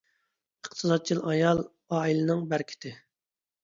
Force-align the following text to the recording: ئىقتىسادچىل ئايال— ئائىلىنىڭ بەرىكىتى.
ئىقتىسادچىل 0.63 1.23
ئايال— 1.33 1.63
ئائىلىنىڭ 2.01 2.45
بەرىكىتى. 2.53 2.99